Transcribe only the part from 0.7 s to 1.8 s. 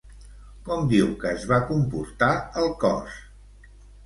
diu que es va